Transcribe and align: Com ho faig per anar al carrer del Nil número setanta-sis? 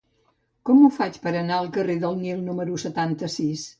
Com 0.69 0.79
ho 0.85 0.87
faig 0.95 1.19
per 1.27 1.33
anar 1.41 1.59
al 1.59 1.69
carrer 1.75 1.99
del 2.07 2.19
Nil 2.25 2.43
número 2.49 2.81
setanta-sis? 2.89 3.69